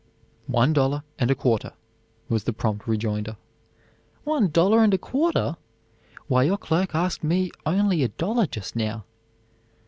[0.47, 1.73] "One dollar and a quarter,"
[2.27, 3.37] was the prompt rejoinder.
[4.23, 5.57] "One dollar and a quarter!
[6.25, 9.05] Why, your clerk asked me only a dollar just now."